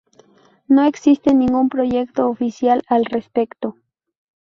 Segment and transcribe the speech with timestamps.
[0.67, 3.75] No existe ningún proyecto oficial al respecto.